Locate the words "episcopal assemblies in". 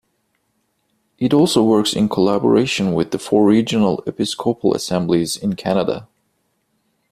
4.07-5.55